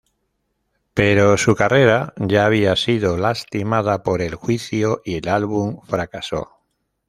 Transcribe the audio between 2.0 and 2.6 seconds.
ya